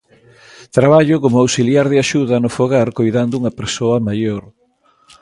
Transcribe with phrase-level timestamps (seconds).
[0.77, 4.43] Traballo como auxiliar de axuda no fogar coidando a unha persoa maior.